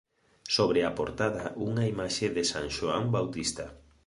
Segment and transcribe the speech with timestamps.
[0.55, 3.65] Sobre a portada unha imaxe de San Xoán Bautista.